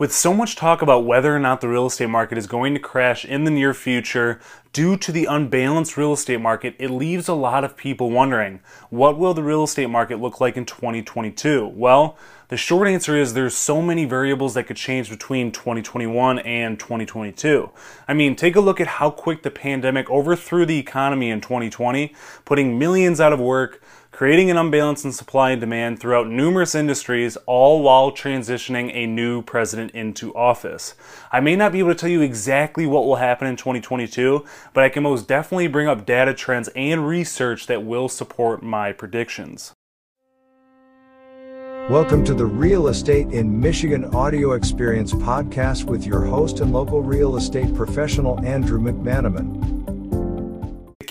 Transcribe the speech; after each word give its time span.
With 0.00 0.14
so 0.14 0.32
much 0.32 0.56
talk 0.56 0.80
about 0.80 1.04
whether 1.04 1.36
or 1.36 1.38
not 1.38 1.60
the 1.60 1.68
real 1.68 1.84
estate 1.84 2.08
market 2.08 2.38
is 2.38 2.46
going 2.46 2.72
to 2.72 2.80
crash 2.80 3.22
in 3.22 3.44
the 3.44 3.50
near 3.50 3.74
future 3.74 4.40
due 4.72 4.96
to 4.96 5.12
the 5.12 5.26
unbalanced 5.26 5.98
real 5.98 6.14
estate 6.14 6.40
market, 6.40 6.74
it 6.78 6.88
leaves 6.88 7.28
a 7.28 7.34
lot 7.34 7.64
of 7.64 7.76
people 7.76 8.10
wondering, 8.10 8.60
what 8.88 9.18
will 9.18 9.34
the 9.34 9.42
real 9.42 9.64
estate 9.64 9.90
market 9.90 10.18
look 10.18 10.40
like 10.40 10.56
in 10.56 10.64
2022? 10.64 11.66
Well, 11.74 12.16
the 12.48 12.56
short 12.56 12.88
answer 12.88 13.14
is 13.14 13.34
there's 13.34 13.54
so 13.54 13.82
many 13.82 14.06
variables 14.06 14.54
that 14.54 14.64
could 14.64 14.78
change 14.78 15.10
between 15.10 15.52
2021 15.52 16.38
and 16.38 16.80
2022. 16.80 17.68
I 18.08 18.14
mean, 18.14 18.36
take 18.36 18.56
a 18.56 18.60
look 18.62 18.80
at 18.80 18.86
how 18.86 19.10
quick 19.10 19.42
the 19.42 19.50
pandemic 19.50 20.08
overthrew 20.08 20.64
the 20.64 20.78
economy 20.78 21.28
in 21.28 21.42
2020, 21.42 22.14
putting 22.46 22.78
millions 22.78 23.20
out 23.20 23.34
of 23.34 23.38
work, 23.38 23.82
creating 24.10 24.50
an 24.50 24.56
unbalance 24.56 25.04
in 25.04 25.12
supply 25.12 25.52
and 25.52 25.60
demand 25.60 26.00
throughout 26.00 26.28
numerous 26.28 26.74
industries, 26.74 27.36
all 27.46 27.82
while 27.82 28.10
transitioning 28.10 28.90
a 28.92 29.06
new 29.06 29.40
president 29.40 29.92
into 29.92 30.34
office. 30.34 30.94
I 31.30 31.40
may 31.40 31.54
not 31.54 31.72
be 31.72 31.78
able 31.78 31.90
to 31.90 31.94
tell 31.94 32.10
you 32.10 32.20
exactly 32.20 32.86
what 32.86 33.04
will 33.04 33.16
happen 33.16 33.46
in 33.46 33.56
2022, 33.56 34.44
but 34.74 34.82
I 34.82 34.88
can 34.88 35.04
most 35.04 35.28
definitely 35.28 35.68
bring 35.68 35.86
up 35.86 36.06
data 36.06 36.34
trends 36.34 36.68
and 36.74 37.06
research 37.06 37.66
that 37.68 37.84
will 37.84 38.08
support 38.08 38.62
my 38.62 38.92
predictions. 38.92 39.72
Welcome 41.88 42.24
to 42.24 42.34
the 42.34 42.46
Real 42.46 42.88
Estate 42.88 43.28
in 43.28 43.60
Michigan 43.60 44.04
Audio 44.14 44.52
Experience 44.52 45.12
podcast 45.12 45.84
with 45.84 46.04
your 46.04 46.24
host 46.24 46.60
and 46.60 46.72
local 46.72 47.00
real 47.00 47.36
estate 47.36 47.74
professional, 47.74 48.44
Andrew 48.44 48.80
McManamon 48.80 49.89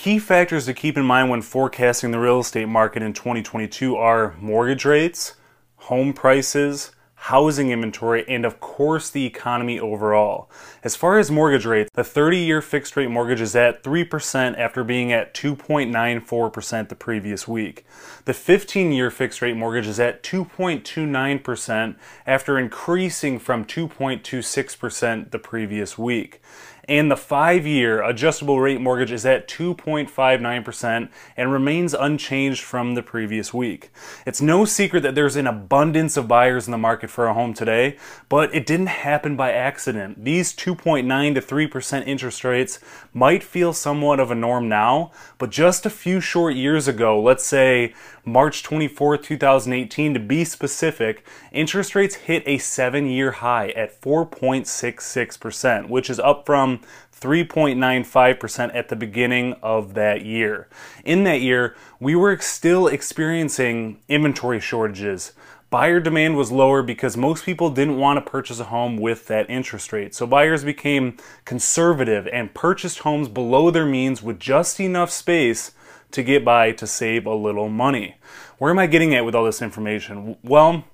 key 0.00 0.18
factors 0.18 0.64
to 0.64 0.72
keep 0.72 0.96
in 0.96 1.04
mind 1.04 1.28
when 1.28 1.42
forecasting 1.42 2.10
the 2.10 2.18
real 2.18 2.40
estate 2.40 2.66
market 2.66 3.02
in 3.02 3.12
2022 3.12 3.96
are 3.96 4.34
mortgage 4.40 4.86
rates, 4.86 5.34
home 5.76 6.14
prices, 6.14 6.92
housing 7.14 7.68
inventory, 7.70 8.24
and 8.26 8.46
of 8.46 8.60
course 8.60 9.10
the 9.10 9.26
economy 9.26 9.78
overall. 9.78 10.50
As 10.82 10.96
far 10.96 11.18
as 11.18 11.30
mortgage 11.30 11.66
rates, 11.66 11.90
the 11.92 12.02
30 12.02 12.38
year 12.38 12.62
fixed 12.62 12.96
rate 12.96 13.10
mortgage 13.10 13.42
is 13.42 13.54
at 13.54 13.82
3% 13.82 14.56
after 14.56 14.82
being 14.82 15.12
at 15.12 15.34
2.94% 15.34 16.88
the 16.88 16.94
previous 16.94 17.46
week. 17.46 17.84
The 18.24 18.32
15 18.32 18.92
year 18.92 19.10
fixed 19.10 19.42
rate 19.42 19.54
mortgage 19.58 19.86
is 19.86 20.00
at 20.00 20.22
2.29% 20.22 21.96
after 22.26 22.58
increasing 22.58 23.38
from 23.38 23.66
2.26% 23.66 25.30
the 25.30 25.38
previous 25.38 25.98
week 25.98 26.40
and 26.84 27.10
the 27.10 27.16
five 27.16 27.66
year 27.66 28.02
adjustable 28.02 28.60
rate 28.60 28.80
mortgage 28.80 29.12
is 29.12 29.26
at 29.26 29.48
2.59% 29.48 31.08
and 31.36 31.52
remains 31.52 31.94
unchanged 31.94 32.62
from 32.62 32.94
the 32.94 33.02
previous 33.02 33.52
week. 33.54 33.90
It's 34.26 34.40
no 34.40 34.64
secret 34.64 35.02
that 35.02 35.14
there's 35.14 35.36
an 35.36 35.46
abundance 35.46 36.16
of 36.16 36.28
buyers 36.28 36.66
in 36.66 36.72
the 36.72 36.78
market 36.78 37.10
for 37.10 37.26
a 37.26 37.34
home 37.34 37.54
today, 37.54 37.96
but 38.28 38.54
it 38.54 38.66
didn't 38.66 38.86
happen 38.86 39.36
by 39.36 39.52
accident. 39.52 40.24
These 40.24 40.54
2.9 40.54 41.34
to 41.34 41.40
3% 41.40 42.06
interest 42.06 42.44
rates 42.44 42.78
might 43.12 43.42
feel 43.42 43.72
somewhat 43.72 44.20
of 44.20 44.30
a 44.30 44.34
norm 44.34 44.68
now, 44.68 45.12
but 45.38 45.50
just 45.50 45.86
a 45.86 45.90
few 45.90 46.20
short 46.20 46.54
years 46.54 46.88
ago, 46.88 47.20
let's 47.20 47.44
say 47.44 47.94
March 48.32 48.62
24, 48.62 49.16
2018 49.16 50.14
to 50.14 50.20
be 50.20 50.44
specific, 50.44 51.26
interest 51.50 51.94
rates 51.94 52.14
hit 52.14 52.42
a 52.46 52.58
seven 52.58 53.06
year 53.06 53.32
high 53.32 53.70
at 53.70 54.00
4.66%, 54.00 55.88
which 55.88 56.08
is 56.08 56.20
up 56.20 56.46
from 56.46 56.80
3.95% 57.20 58.74
at 58.74 58.88
the 58.88 58.96
beginning 58.96 59.54
of 59.62 59.94
that 59.94 60.24
year. 60.24 60.68
In 61.04 61.24
that 61.24 61.40
year, 61.40 61.74
we 61.98 62.14
were 62.14 62.38
still 62.38 62.86
experiencing 62.86 63.98
inventory 64.08 64.60
shortages. 64.60 65.32
Buyer 65.68 66.00
demand 66.00 66.36
was 66.36 66.50
lower 66.50 66.82
because 66.82 67.16
most 67.16 67.44
people 67.44 67.70
didn't 67.70 67.98
want 67.98 68.16
to 68.16 68.30
purchase 68.30 68.58
a 68.58 68.64
home 68.64 68.96
with 68.96 69.26
that 69.26 69.48
interest 69.50 69.92
rate. 69.92 70.14
So 70.14 70.26
buyers 70.26 70.64
became 70.64 71.16
conservative 71.44 72.26
and 72.32 72.54
purchased 72.54 73.00
homes 73.00 73.28
below 73.28 73.70
their 73.70 73.86
means 73.86 74.22
with 74.22 74.40
just 74.40 74.80
enough 74.80 75.10
space 75.10 75.72
to 76.12 76.22
get 76.22 76.44
by 76.44 76.72
to 76.72 76.86
save 76.86 77.26
a 77.26 77.34
little 77.34 77.68
money. 77.68 78.16
Where 78.58 78.70
am 78.70 78.78
I 78.78 78.86
getting 78.86 79.14
at 79.14 79.24
with 79.24 79.34
all 79.34 79.44
this 79.44 79.62
information? 79.62 80.36
Well, 80.42 80.84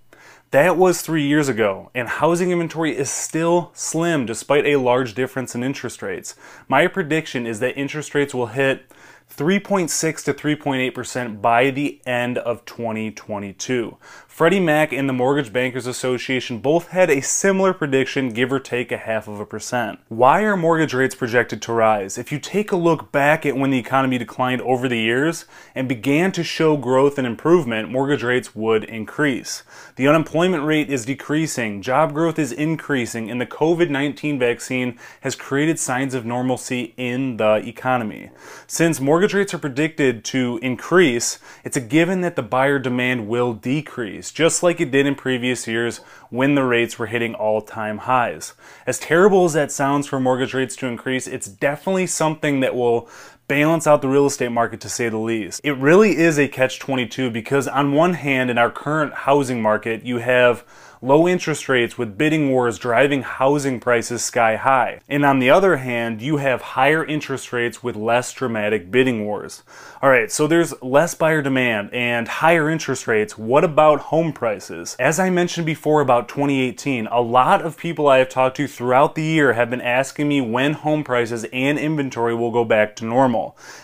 that 0.52 0.76
was 0.76 1.02
three 1.02 1.26
years 1.26 1.48
ago, 1.48 1.90
and 1.94 2.08
housing 2.08 2.50
inventory 2.50 2.96
is 2.96 3.10
still 3.10 3.72
slim 3.74 4.26
despite 4.26 4.64
a 4.64 4.76
large 4.76 5.14
difference 5.14 5.54
in 5.54 5.64
interest 5.64 6.02
rates. 6.02 6.36
My 6.68 6.86
prediction 6.86 7.46
is 7.46 7.58
that 7.60 7.76
interest 7.76 8.14
rates 8.14 8.32
will 8.32 8.46
hit 8.46 8.90
3.6 9.34 10.24
to 10.24 10.32
3.8% 10.32 11.42
by 11.42 11.70
the 11.70 12.00
end 12.06 12.38
of 12.38 12.64
2022. 12.64 13.98
Freddie 14.26 14.60
Mac 14.60 14.92
and 14.92 15.08
the 15.08 15.14
Mortgage 15.14 15.50
Bankers 15.50 15.86
Association 15.86 16.58
both 16.58 16.88
had 16.88 17.08
a 17.08 17.22
similar 17.22 17.72
prediction, 17.72 18.34
give 18.34 18.52
or 18.52 18.60
take 18.60 18.92
a 18.92 18.98
half 18.98 19.28
of 19.28 19.40
a 19.40 19.46
percent. 19.46 19.98
Why 20.08 20.42
are 20.42 20.58
mortgage 20.58 20.92
rates 20.92 21.14
projected 21.14 21.62
to 21.62 21.72
rise? 21.72 22.18
If 22.18 22.30
you 22.30 22.38
take 22.38 22.70
a 22.70 22.76
look 22.76 23.10
back 23.10 23.46
at 23.46 23.56
when 23.56 23.70
the 23.70 23.78
economy 23.78 24.18
declined 24.18 24.60
over 24.60 24.88
the 24.88 24.98
years 24.98 25.46
and 25.74 25.88
began 25.88 26.32
to 26.32 26.44
show 26.44 26.76
growth 26.76 27.16
and 27.16 27.26
improvement, 27.26 27.90
mortgage 27.90 28.22
rates 28.22 28.54
would 28.54 28.84
increase. 28.84 29.62
The 29.96 30.06
unemployment 30.06 30.64
rate 30.64 30.90
is 30.90 31.06
decreasing, 31.06 31.80
job 31.80 32.12
growth 32.12 32.38
is 32.38 32.52
increasing, 32.52 33.30
and 33.30 33.40
the 33.40 33.46
COVID 33.46 33.88
19 33.88 34.38
vaccine 34.38 34.98
has 35.22 35.34
created 35.34 35.78
signs 35.78 36.12
of 36.12 36.26
normalcy 36.26 36.92
in 36.98 37.38
the 37.38 37.56
economy. 37.66 38.28
Since 38.66 39.00
mortgage 39.00 39.15
rates 39.20 39.54
are 39.54 39.58
predicted 39.58 40.24
to 40.26 40.58
increase, 40.62 41.38
it's 41.64 41.76
a 41.76 41.80
given 41.80 42.20
that 42.20 42.36
the 42.36 42.42
buyer 42.42 42.78
demand 42.78 43.28
will 43.28 43.52
decrease 43.52 44.30
just 44.30 44.62
like 44.62 44.80
it 44.80 44.90
did 44.90 45.06
in 45.06 45.14
previous 45.14 45.66
years 45.66 45.98
when 46.30 46.54
the 46.54 46.64
rates 46.64 46.98
were 46.98 47.06
hitting 47.06 47.34
all 47.34 47.60
time 47.60 47.98
highs. 47.98 48.54
As 48.86 48.98
terrible 48.98 49.44
as 49.44 49.52
that 49.54 49.72
sounds 49.72 50.06
for 50.06 50.20
mortgage 50.20 50.54
rates 50.54 50.76
to 50.76 50.86
increase, 50.86 51.26
it's 51.26 51.46
definitely 51.46 52.06
something 52.06 52.60
that 52.60 52.74
will 52.74 53.08
balance 53.48 53.86
out 53.86 54.02
the 54.02 54.08
real 54.08 54.26
estate 54.26 54.52
market 54.52 54.80
to 54.80 54.88
say 54.88 55.08
the 55.08 55.18
least. 55.18 55.60
It 55.62 55.72
really 55.72 56.16
is 56.16 56.38
a 56.38 56.48
catch 56.48 56.78
22 56.78 57.30
because, 57.30 57.68
on 57.68 57.92
one 57.92 58.14
hand, 58.14 58.50
in 58.50 58.58
our 58.58 58.70
current 58.70 59.14
housing 59.14 59.62
market, 59.62 60.04
you 60.04 60.18
have 60.18 60.64
low 61.02 61.28
interest 61.28 61.68
rates 61.68 61.98
with 61.98 62.16
bidding 62.16 62.50
wars 62.50 62.78
driving 62.78 63.22
housing 63.22 63.78
prices 63.78 64.24
sky 64.24 64.56
high. 64.56 65.00
And 65.08 65.24
on 65.24 65.38
the 65.38 65.50
other 65.50 65.76
hand, 65.76 66.22
you 66.22 66.38
have 66.38 66.60
higher 66.62 67.04
interest 67.04 67.52
rates 67.52 67.82
with 67.82 67.96
less 67.96 68.32
dramatic 68.32 68.90
bidding 68.90 69.24
wars. 69.24 69.62
All 70.02 70.10
right, 70.10 70.30
so 70.30 70.46
there's 70.46 70.74
less 70.82 71.14
buyer 71.14 71.42
demand 71.42 71.92
and 71.92 72.28
higher 72.28 72.68
interest 72.70 73.06
rates. 73.06 73.36
What 73.38 73.64
about 73.64 74.00
home 74.00 74.32
prices? 74.32 74.96
As 74.98 75.18
I 75.18 75.30
mentioned 75.30 75.66
before 75.66 76.00
about 76.00 76.28
2018, 76.28 77.06
a 77.08 77.20
lot 77.20 77.62
of 77.62 77.76
people 77.76 78.08
I 78.08 78.18
have 78.18 78.28
talked 78.28 78.56
to 78.56 78.66
throughout 78.66 79.14
the 79.14 79.22
year 79.22 79.52
have 79.52 79.70
been 79.70 79.80
asking 79.80 80.28
me 80.28 80.40
when 80.40 80.72
home 80.72 81.04
prices 81.04 81.44
and 81.52 81.78
inventory 81.78 82.34
will 82.34 82.50
go 82.50 82.64
back 82.64 82.96
to 82.96 83.04
normal. 83.04 83.35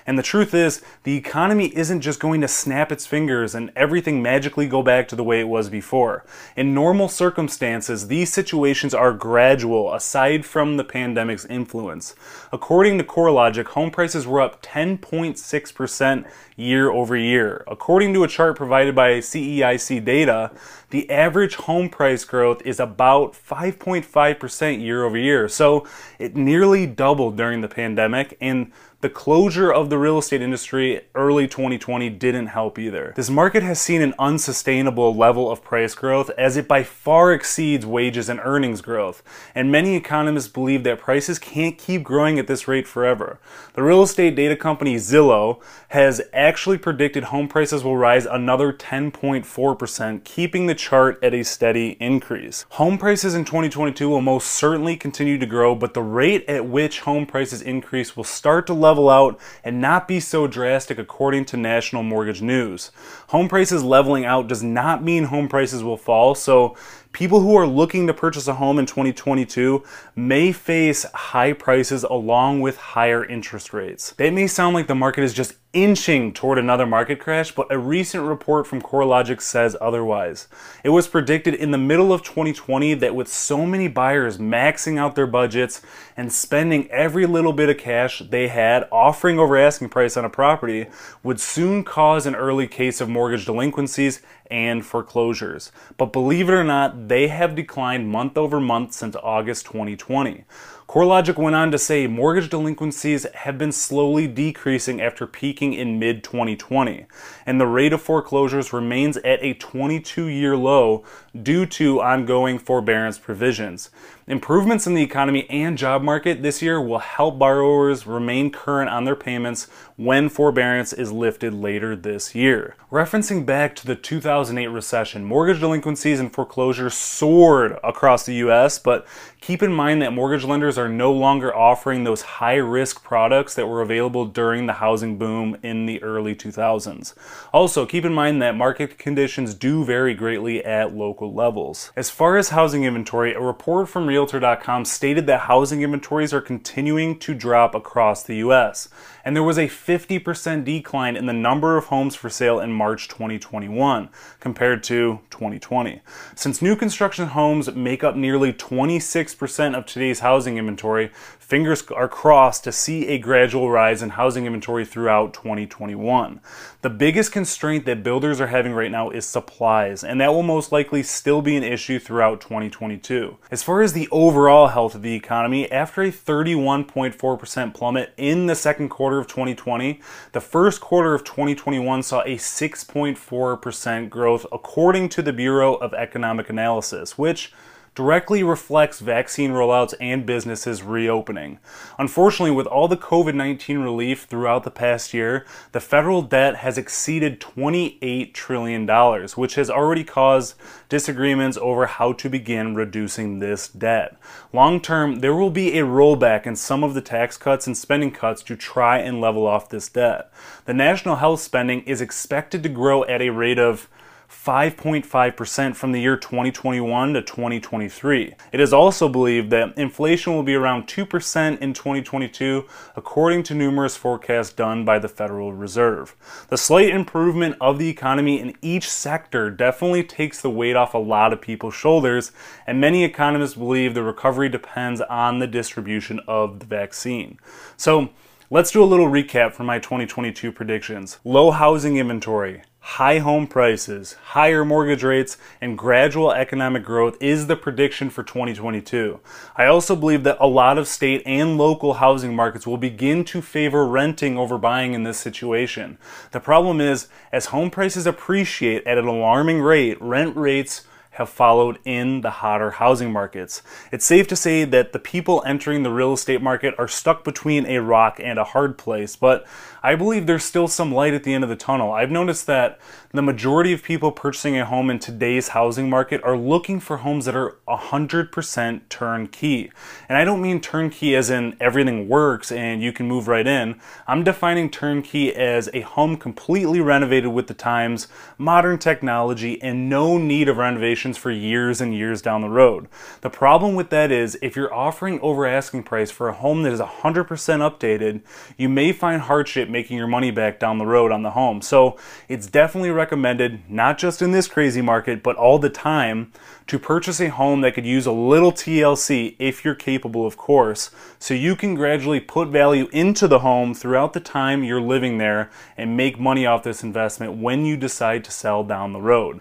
And 0.06 0.18
the 0.18 0.22
truth 0.22 0.54
is, 0.54 0.82
the 1.04 1.16
economy 1.16 1.66
isn't 1.76 2.00
just 2.00 2.20
going 2.20 2.40
to 2.40 2.48
snap 2.48 2.90
its 2.90 3.06
fingers 3.06 3.54
and 3.54 3.70
everything 3.76 4.22
magically 4.22 4.66
go 4.66 4.82
back 4.82 5.08
to 5.08 5.16
the 5.16 5.24
way 5.24 5.40
it 5.40 5.48
was 5.48 5.68
before. 5.68 6.24
In 6.56 6.74
normal 6.74 7.08
circumstances, 7.08 8.08
these 8.08 8.32
situations 8.32 8.94
are 8.94 9.12
gradual 9.12 9.92
aside 9.94 10.44
from 10.44 10.76
the 10.76 10.84
pandemic's 10.84 11.44
influence. 11.46 12.14
According 12.52 12.98
to 12.98 13.04
CoreLogic, 13.04 13.66
home 13.66 13.90
prices 13.90 14.26
were 14.26 14.40
up 14.40 14.62
10.6% 14.62 16.26
year 16.56 16.90
over 16.90 17.16
year. 17.16 17.64
According 17.66 18.14
to 18.14 18.24
a 18.24 18.28
chart 18.28 18.56
provided 18.56 18.94
by 18.94 19.18
CEIC 19.18 20.04
data, 20.04 20.50
the 20.92 21.08
average 21.10 21.54
home 21.54 21.88
price 21.88 22.22
growth 22.22 22.60
is 22.66 22.78
about 22.78 23.32
5.5% 23.32 24.80
year 24.80 25.04
over 25.04 25.16
year. 25.16 25.48
So 25.48 25.86
it 26.18 26.36
nearly 26.36 26.86
doubled 26.86 27.36
during 27.36 27.62
the 27.62 27.68
pandemic 27.68 28.36
and 28.42 28.70
the 29.02 29.10
closure 29.10 29.72
of 29.72 29.90
the 29.90 29.98
real 29.98 30.16
estate 30.16 30.40
industry 30.40 31.00
early 31.16 31.48
2020 31.48 32.08
didn't 32.08 32.46
help 32.46 32.78
either. 32.78 33.12
This 33.16 33.28
market 33.28 33.64
has 33.64 33.80
seen 33.80 34.00
an 34.00 34.14
unsustainable 34.16 35.12
level 35.12 35.50
of 35.50 35.64
price 35.64 35.96
growth 35.96 36.30
as 36.38 36.56
it 36.56 36.68
by 36.68 36.84
far 36.84 37.32
exceeds 37.32 37.84
wages 37.84 38.28
and 38.28 38.38
earnings 38.44 38.80
growth, 38.80 39.24
and 39.56 39.72
many 39.72 39.96
economists 39.96 40.46
believe 40.46 40.84
that 40.84 41.00
prices 41.00 41.40
can't 41.40 41.76
keep 41.76 42.04
growing 42.04 42.38
at 42.38 42.46
this 42.46 42.68
rate 42.68 42.86
forever. 42.86 43.40
The 43.72 43.82
real 43.82 44.04
estate 44.04 44.36
data 44.36 44.54
company 44.54 44.94
Zillow 44.94 45.60
has 45.88 46.22
actually 46.32 46.78
predicted 46.78 47.24
home 47.24 47.48
prices 47.48 47.82
will 47.82 47.96
rise 47.96 48.24
another 48.24 48.72
10.4%, 48.72 50.22
keeping 50.22 50.68
the 50.68 50.76
chart 50.82 51.16
at 51.22 51.32
a 51.32 51.44
steady 51.44 51.96
increase. 52.00 52.66
Home 52.70 52.98
prices 52.98 53.36
in 53.36 53.44
2022 53.44 54.08
will 54.08 54.20
most 54.20 54.48
certainly 54.48 54.96
continue 54.96 55.38
to 55.38 55.46
grow, 55.46 55.76
but 55.76 55.94
the 55.94 56.02
rate 56.02 56.44
at 56.48 56.66
which 56.66 57.00
home 57.00 57.24
prices 57.24 57.62
increase 57.62 58.16
will 58.16 58.24
start 58.24 58.66
to 58.66 58.74
level 58.74 59.08
out 59.08 59.38
and 59.62 59.80
not 59.80 60.08
be 60.08 60.18
so 60.18 60.48
drastic 60.48 60.98
according 60.98 61.44
to 61.44 61.56
National 61.56 62.02
Mortgage 62.02 62.42
News. 62.42 62.90
Home 63.28 63.48
prices 63.48 63.84
leveling 63.84 64.24
out 64.24 64.48
does 64.48 64.64
not 64.64 65.04
mean 65.04 65.24
home 65.24 65.48
prices 65.48 65.84
will 65.84 65.96
fall, 65.96 66.34
so 66.34 66.76
people 67.12 67.40
who 67.40 67.54
are 67.56 67.66
looking 67.66 68.06
to 68.06 68.14
purchase 68.14 68.48
a 68.48 68.54
home 68.54 68.78
in 68.78 68.86
2022 68.86 69.84
may 70.16 70.50
face 70.50 71.04
high 71.14 71.52
prices 71.52 72.04
along 72.04 72.60
with 72.60 72.76
higher 72.76 73.24
interest 73.24 73.72
rates. 73.72 74.12
That 74.12 74.32
may 74.32 74.46
sound 74.46 74.74
like 74.74 74.86
the 74.86 74.94
market 74.94 75.22
is 75.22 75.34
just 75.34 75.54
inching 75.72 76.34
toward 76.34 76.58
another 76.58 76.84
market 76.84 77.18
crash, 77.18 77.54
but 77.54 77.66
a 77.70 77.78
recent 77.78 78.24
report 78.24 78.66
from 78.66 78.82
CoreLogic 78.82 79.40
says 79.40 79.74
otherwise. 79.80 80.46
It 80.84 80.90
was 80.90 81.08
predicted 81.08 81.54
in 81.54 81.70
the 81.70 81.78
middle 81.78 82.12
of 82.12 82.22
2020 82.22 82.94
that 82.94 83.14
with 83.14 83.28
so 83.28 83.64
many 83.64 83.88
buyers 83.88 84.36
maxing 84.36 84.98
out 84.98 85.14
their 85.14 85.26
budgets 85.26 85.80
and 86.14 86.30
spending 86.30 86.90
every 86.90 87.24
little 87.24 87.54
bit 87.54 87.70
of 87.70 87.78
cash 87.78 88.22
they 88.28 88.48
had 88.48 88.86
offering 88.92 89.38
over 89.38 89.56
asking 89.56 89.88
price 89.88 90.16
on 90.16 90.26
a 90.26 90.30
property 90.30 90.86
would 91.22 91.40
soon 91.40 91.84
cause 91.84 92.26
an 92.26 92.34
early 92.34 92.66
case 92.66 93.00
of 93.00 93.08
mortgage 93.08 93.46
delinquencies 93.46 94.20
and 94.52 94.84
foreclosures. 94.84 95.72
But 95.96 96.12
believe 96.12 96.50
it 96.50 96.52
or 96.52 96.62
not, 96.62 97.08
they 97.08 97.28
have 97.28 97.54
declined 97.54 98.10
month 98.10 98.36
over 98.36 98.60
month 98.60 98.92
since 98.92 99.16
August 99.16 99.64
2020. 99.66 100.44
CoreLogic 100.92 101.38
went 101.38 101.56
on 101.56 101.70
to 101.70 101.78
say 101.78 102.06
mortgage 102.06 102.50
delinquencies 102.50 103.24
have 103.32 103.56
been 103.56 103.72
slowly 103.72 104.26
decreasing 104.26 105.00
after 105.00 105.26
peaking 105.26 105.72
in 105.72 105.98
mid 105.98 106.22
2020, 106.22 107.06
and 107.46 107.58
the 107.58 107.66
rate 107.66 107.94
of 107.94 108.02
foreclosures 108.02 108.74
remains 108.74 109.16
at 109.16 109.42
a 109.42 109.54
22 109.54 110.26
year 110.26 110.54
low 110.54 111.02
due 111.40 111.64
to 111.64 112.02
ongoing 112.02 112.58
forbearance 112.58 113.18
provisions. 113.18 113.88
Improvements 114.26 114.86
in 114.86 114.94
the 114.94 115.02
economy 115.02 115.48
and 115.48 115.76
job 115.78 116.02
market 116.02 116.42
this 116.42 116.60
year 116.60 116.80
will 116.80 116.98
help 116.98 117.38
borrowers 117.38 118.06
remain 118.06 118.50
current 118.52 118.90
on 118.90 119.04
their 119.04 119.16
payments 119.16 119.68
when 119.96 120.28
forbearance 120.28 120.92
is 120.92 121.10
lifted 121.10 121.52
later 121.54 121.96
this 121.96 122.34
year. 122.34 122.76
Referencing 122.90 123.44
back 123.44 123.74
to 123.76 123.86
the 123.86 123.96
2008 123.96 124.66
recession, 124.68 125.24
mortgage 125.24 125.60
delinquencies 125.60 126.20
and 126.20 126.32
foreclosures 126.32 126.94
soared 126.94 127.78
across 127.82 128.24
the 128.24 128.34
US, 128.34 128.78
but 128.78 129.06
keep 129.42 129.60
in 129.60 129.72
mind 129.72 130.00
that 130.00 130.12
mortgage 130.12 130.44
lenders 130.44 130.78
are 130.78 130.88
no 130.88 131.12
longer 131.12 131.54
offering 131.54 132.04
those 132.04 132.22
high 132.22 132.54
risk 132.54 133.02
products 133.02 133.54
that 133.56 133.66
were 133.66 133.82
available 133.82 134.24
during 134.24 134.66
the 134.66 134.74
housing 134.74 135.18
boom 135.18 135.56
in 135.64 135.84
the 135.84 136.00
early 136.00 136.32
2000s. 136.32 137.12
Also, 137.52 137.84
keep 137.84 138.04
in 138.04 138.14
mind 138.14 138.40
that 138.40 138.54
market 138.54 138.98
conditions 138.98 139.52
do 139.52 139.84
vary 139.84 140.14
greatly 140.14 140.64
at 140.64 140.94
local 140.94 141.34
levels. 141.34 141.90
As 141.96 142.08
far 142.08 142.36
as 142.36 142.50
housing 142.50 142.84
inventory, 142.84 143.34
a 143.34 143.40
report 143.40 143.88
from 143.88 144.06
Realtor.com 144.06 144.84
stated 144.84 145.26
that 145.26 145.40
housing 145.40 145.82
inventories 145.82 146.32
are 146.32 146.40
continuing 146.40 147.18
to 147.18 147.34
drop 147.34 147.74
across 147.74 148.22
the 148.22 148.36
US, 148.36 148.88
and 149.24 149.34
there 149.34 149.42
was 149.42 149.58
a 149.58 149.66
50% 149.66 150.64
decline 150.64 151.16
in 151.16 151.26
the 151.26 151.32
number 151.32 151.76
of 151.76 151.86
homes 151.86 152.14
for 152.14 152.30
sale 152.30 152.60
in 152.60 152.72
March 152.72 153.08
2021 153.08 154.08
compared 154.38 154.84
to 154.84 155.20
2020. 155.30 156.00
Since 156.36 156.62
new 156.62 156.76
construction 156.76 157.26
homes 157.26 157.74
make 157.74 158.04
up 158.04 158.14
nearly 158.14 158.52
26% 158.52 159.31
of 159.74 159.86
today's 159.86 160.20
housing 160.20 160.58
inventory, 160.58 161.10
fingers 161.38 161.82
are 161.90 162.08
crossed 162.08 162.64
to 162.64 162.72
see 162.72 163.08
a 163.08 163.18
gradual 163.18 163.70
rise 163.70 164.02
in 164.02 164.08
housing 164.10 164.46
inventory 164.46 164.86
throughout 164.86 165.34
2021. 165.34 166.40
The 166.80 166.88
biggest 166.90 167.30
constraint 167.30 167.84
that 167.84 168.02
builders 168.02 168.40
are 168.40 168.46
having 168.46 168.72
right 168.72 168.90
now 168.90 169.10
is 169.10 169.26
supplies, 169.26 170.02
and 170.02 170.20
that 170.20 170.32
will 170.32 170.42
most 170.42 170.72
likely 170.72 171.02
still 171.02 171.42
be 171.42 171.56
an 171.56 171.62
issue 171.62 171.98
throughout 171.98 172.40
2022. 172.40 173.36
As 173.50 173.62
far 173.62 173.82
as 173.82 173.92
the 173.92 174.08
overall 174.10 174.68
health 174.68 174.94
of 174.94 175.02
the 175.02 175.14
economy, 175.14 175.70
after 175.70 176.00
a 176.00 176.10
31.4% 176.10 177.74
plummet 177.74 178.14
in 178.16 178.46
the 178.46 178.54
second 178.54 178.88
quarter 178.88 179.18
of 179.18 179.26
2020, 179.26 180.00
the 180.32 180.40
first 180.40 180.80
quarter 180.80 181.14
of 181.14 181.22
2021 181.22 182.02
saw 182.02 182.22
a 182.22 182.36
6.4% 182.36 184.08
growth 184.08 184.46
according 184.50 185.08
to 185.10 185.20
the 185.20 185.32
Bureau 185.32 185.74
of 185.74 185.92
Economic 185.92 186.48
Analysis, 186.48 187.18
which 187.18 187.52
directly 187.94 188.42
reflects 188.42 189.00
vaccine 189.00 189.50
rollouts 189.50 189.92
and 190.00 190.24
businesses 190.24 190.82
reopening. 190.82 191.58
Unfortunately, 191.98 192.50
with 192.50 192.66
all 192.66 192.88
the 192.88 192.96
COVID 192.96 193.34
19 193.34 193.80
relief 193.80 194.24
throughout 194.24 194.64
the 194.64 194.70
past 194.70 195.12
year, 195.12 195.44
the 195.72 195.80
federal 195.80 196.22
debt 196.22 196.56
has 196.56 196.78
exceeded 196.78 197.40
$28 197.40 198.32
trillion, 198.32 198.88
which 199.36 199.56
has 199.56 199.68
already 199.68 200.04
caused 200.04 200.54
disagreements 200.88 201.58
over 201.58 201.86
how 201.86 202.12
to 202.14 202.30
begin 202.30 202.74
reducing 202.74 203.38
this 203.38 203.68
debt. 203.68 204.16
Long 204.52 204.80
term, 204.80 205.20
there 205.20 205.34
will 205.34 205.50
be 205.50 205.78
a 205.78 205.84
rollback 205.84 206.46
in 206.46 206.56
some 206.56 206.82
of 206.82 206.94
the 206.94 207.02
tax 207.02 207.36
cuts 207.36 207.66
and 207.66 207.76
spending 207.76 208.10
cuts 208.10 208.42
to 208.44 208.56
try 208.56 208.98
and 208.98 209.20
level 209.20 209.46
off 209.46 209.68
this 209.68 209.88
debt. 209.88 210.32
The 210.64 210.74
national 210.74 211.16
health 211.16 211.40
spending 211.40 211.82
is 211.82 212.00
expected 212.00 212.62
to 212.62 212.68
grow 212.68 213.04
at 213.04 213.20
a 213.20 213.30
rate 213.30 213.58
of 213.58 213.88
5.5% 214.32 215.76
from 215.76 215.92
the 215.92 216.00
year 216.00 216.16
2021 216.16 217.12
to 217.12 217.22
2023. 217.22 218.34
It 218.50 218.60
is 218.60 218.72
also 218.72 219.08
believed 219.08 219.50
that 219.50 219.76
inflation 219.78 220.34
will 220.34 220.42
be 220.42 220.56
around 220.56 220.88
2% 220.88 221.58
in 221.58 221.72
2022, 221.72 222.66
according 222.96 223.44
to 223.44 223.54
numerous 223.54 223.96
forecasts 223.96 224.52
done 224.52 224.84
by 224.84 224.98
the 224.98 225.08
Federal 225.08 225.52
Reserve. 225.52 226.16
The 226.48 226.56
slight 226.56 226.88
improvement 226.88 227.56
of 227.60 227.78
the 227.78 227.88
economy 227.88 228.40
in 228.40 228.56
each 228.62 228.90
sector 228.90 229.48
definitely 229.48 230.02
takes 230.02 230.40
the 230.40 230.50
weight 230.50 230.74
off 230.74 230.94
a 230.94 230.98
lot 230.98 231.32
of 231.32 231.40
people's 231.40 231.74
shoulders, 231.74 232.32
and 232.66 232.80
many 232.80 233.04
economists 233.04 233.54
believe 233.54 233.94
the 233.94 234.02
recovery 234.02 234.48
depends 234.48 235.00
on 235.02 235.38
the 235.38 235.46
distribution 235.46 236.18
of 236.26 236.58
the 236.58 236.66
vaccine. 236.66 237.38
So, 237.76 238.10
Let's 238.52 238.70
do 238.70 238.82
a 238.82 238.84
little 238.84 239.06
recap 239.06 239.54
for 239.54 239.64
my 239.64 239.78
2022 239.78 240.52
predictions. 240.52 241.18
Low 241.24 241.52
housing 241.52 241.96
inventory, 241.96 242.60
high 242.84 243.20
home 243.20 243.46
prices, 243.46 244.14
higher 244.24 244.64
mortgage 244.64 245.04
rates, 245.04 245.38
and 245.60 245.78
gradual 245.78 246.32
economic 246.32 246.84
growth 246.84 247.16
is 247.20 247.46
the 247.46 247.54
prediction 247.54 248.10
for 248.10 248.24
2022. 248.24 249.20
I 249.56 249.66
also 249.66 249.94
believe 249.94 250.24
that 250.24 250.36
a 250.40 250.48
lot 250.48 250.78
of 250.78 250.88
state 250.88 251.22
and 251.24 251.56
local 251.56 251.94
housing 251.94 252.34
markets 252.34 252.66
will 252.66 252.76
begin 252.76 253.24
to 253.26 253.40
favor 253.40 253.86
renting 253.86 254.36
over 254.36 254.58
buying 254.58 254.94
in 254.94 255.04
this 255.04 255.18
situation. 255.18 255.96
The 256.32 256.40
problem 256.40 256.80
is, 256.80 257.06
as 257.30 257.46
home 257.46 257.70
prices 257.70 258.04
appreciate 258.04 258.84
at 258.84 258.98
an 258.98 259.06
alarming 259.06 259.62
rate, 259.62 260.02
rent 260.02 260.36
rates 260.36 260.82
have 261.12 261.28
followed 261.28 261.78
in 261.84 262.22
the 262.22 262.30
hotter 262.30 262.72
housing 262.72 263.12
markets. 263.12 263.62
It's 263.90 264.04
safe 264.04 264.26
to 264.28 264.36
say 264.36 264.64
that 264.64 264.92
the 264.92 264.98
people 264.98 265.42
entering 265.46 265.82
the 265.82 265.90
real 265.90 266.14
estate 266.14 266.40
market 266.40 266.74
are 266.78 266.88
stuck 266.88 267.22
between 267.22 267.66
a 267.66 267.78
rock 267.82 268.18
and 268.22 268.38
a 268.38 268.44
hard 268.44 268.78
place, 268.78 269.14
but 269.14 269.46
I 269.82 269.94
believe 269.94 270.26
there's 270.26 270.44
still 270.44 270.68
some 270.68 270.92
light 270.92 271.12
at 271.12 271.24
the 271.24 271.34
end 271.34 271.44
of 271.44 271.50
the 271.50 271.56
tunnel. 271.56 271.92
I've 271.92 272.10
noticed 272.10 272.46
that 272.46 272.78
the 273.10 273.20
majority 273.20 273.72
of 273.74 273.82
people 273.82 274.10
purchasing 274.10 274.56
a 274.56 274.64
home 274.64 274.88
in 274.88 274.98
today's 274.98 275.48
housing 275.48 275.90
market 275.90 276.22
are 276.24 276.36
looking 276.36 276.80
for 276.80 276.98
homes 276.98 277.26
that 277.26 277.36
are 277.36 277.56
100% 277.68 278.80
turnkey. 278.88 279.70
And 280.08 280.16
I 280.16 280.24
don't 280.24 280.40
mean 280.40 280.60
turnkey 280.60 281.14
as 281.14 281.28
in 281.28 281.56
everything 281.60 282.08
works 282.08 282.50
and 282.50 282.82
you 282.82 282.92
can 282.92 283.06
move 283.06 283.28
right 283.28 283.46
in. 283.46 283.80
I'm 284.06 284.24
defining 284.24 284.70
turnkey 284.70 285.34
as 285.34 285.68
a 285.74 285.80
home 285.80 286.16
completely 286.16 286.80
renovated 286.80 287.32
with 287.32 287.48
the 287.48 287.54
times, 287.54 288.08
modern 288.38 288.78
technology, 288.78 289.60
and 289.60 289.90
no 289.90 290.16
need 290.16 290.48
of 290.48 290.56
renovations 291.02 291.18
for 291.18 291.30
years 291.30 291.80
and 291.80 291.94
years 291.94 292.22
down 292.22 292.42
the 292.42 292.48
road. 292.48 292.86
The 293.22 293.30
problem 293.30 293.74
with 293.74 293.90
that 293.90 294.12
is 294.12 294.38
if 294.40 294.54
you're 294.54 294.72
offering 294.72 295.20
over 295.20 295.46
asking 295.46 295.82
price 295.82 296.10
for 296.10 296.28
a 296.28 296.32
home 296.32 296.62
that 296.62 296.72
is 296.72 296.80
100% 296.80 297.26
updated, 297.26 298.22
you 298.56 298.68
may 298.68 298.92
find 298.92 299.22
hardship 299.22 299.68
making 299.68 299.96
your 299.96 300.06
money 300.06 300.30
back 300.30 300.60
down 300.60 300.78
the 300.78 300.86
road 300.86 301.10
on 301.10 301.22
the 301.22 301.30
home. 301.30 301.60
So 301.60 301.96
it's 302.28 302.46
definitely 302.46 302.90
recommended, 302.90 303.68
not 303.68 303.98
just 303.98 304.22
in 304.22 304.30
this 304.30 304.46
crazy 304.46 304.82
market, 304.82 305.22
but 305.22 305.36
all 305.36 305.58
the 305.58 305.70
time, 305.70 306.30
to 306.68 306.78
purchase 306.78 307.20
a 307.20 307.28
home 307.28 307.60
that 307.62 307.74
could 307.74 307.86
use 307.86 308.06
a 308.06 308.12
little 308.12 308.52
TLC 308.52 309.34
if 309.38 309.64
you're 309.64 309.74
capable, 309.74 310.24
of 310.24 310.36
course, 310.36 310.90
so 311.18 311.34
you 311.34 311.56
can 311.56 311.74
gradually 311.74 312.20
put 312.20 312.48
value 312.48 312.88
into 312.92 313.26
the 313.26 313.40
home 313.40 313.74
throughout 313.74 314.12
the 314.12 314.20
time 314.20 314.62
you're 314.62 314.80
living 314.80 315.18
there 315.18 315.50
and 315.76 315.96
make 315.96 316.20
money 316.20 316.46
off 316.46 316.62
this 316.62 316.84
investment 316.84 317.34
when 317.34 317.64
you 317.64 317.76
decide 317.76 318.24
to 318.24 318.30
sell 318.30 318.62
down 318.62 318.92
the 318.92 319.00
road. 319.00 319.40